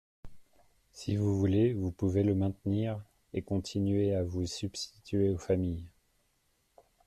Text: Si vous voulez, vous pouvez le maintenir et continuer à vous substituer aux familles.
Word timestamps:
Si 0.93 1.15
vous 1.15 1.37
voulez, 1.37 1.73
vous 1.73 1.91
pouvez 1.91 2.23
le 2.23 2.33
maintenir 2.33 2.99
et 3.35 3.43
continuer 3.43 4.15
à 4.15 4.23
vous 4.23 4.47
substituer 4.47 5.29
aux 5.29 5.37
familles. 5.37 5.85